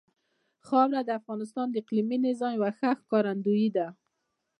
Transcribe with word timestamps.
خاوره 0.67 1.01
د 1.05 1.09
افغانستان 1.19 1.67
د 1.69 1.75
اقلیمي 1.81 2.17
نظام 2.27 2.51
یوه 2.57 2.71
ښه 2.77 2.89
ښکارندوی 3.01 3.67
ده. 3.75 3.87